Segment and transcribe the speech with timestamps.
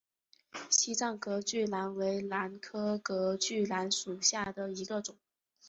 [0.67, 5.15] 西藏隔距兰为兰科隔距兰属下的一个种。